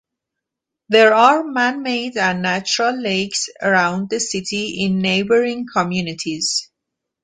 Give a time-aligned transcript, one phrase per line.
[0.89, 6.71] There are man-made and natural lakes around the city in neighbouring communities.